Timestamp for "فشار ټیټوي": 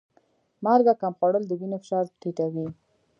1.83-2.67